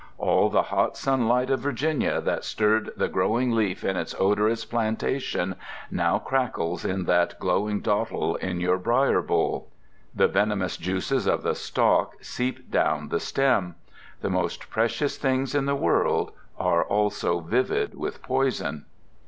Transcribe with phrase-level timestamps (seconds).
[0.17, 5.53] All the hot sunlight of Virginia that stirred the growing leaf in its odorous plantation
[5.91, 9.69] now crackles in that glowing dottel in your briar bowl.
[10.15, 13.75] The venomous juices of the stalk seep down the stem.
[14.21, 18.85] The most precious things in the world are also vivid with poison.